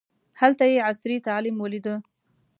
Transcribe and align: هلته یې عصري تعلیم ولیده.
هلته 0.39 0.63
یې 0.71 0.85
عصري 0.89 1.17
تعلیم 1.27 1.55
ولیده. 1.59 1.95